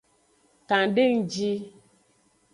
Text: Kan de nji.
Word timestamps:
Kan 0.67 0.85
de 0.95 1.05
nji. 1.17 1.51